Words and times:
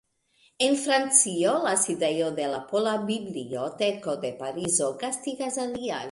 En 0.67 0.77
Francio, 0.83 1.51
la 1.65 1.73
sidejo 1.83 2.31
de 2.39 2.47
la 2.53 2.61
Pola 2.71 2.93
Biblioteko 3.11 4.15
de 4.23 4.31
Parizo 4.39 4.89
gastigas 5.05 5.59
alian. 5.67 5.99